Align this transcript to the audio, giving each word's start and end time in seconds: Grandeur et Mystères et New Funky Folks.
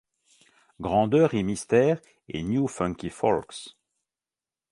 Grandeur 0.81 1.35
et 1.35 1.43
Mystères 1.43 2.01
et 2.27 2.41
New 2.41 2.67
Funky 2.67 3.11
Folks. 3.11 3.77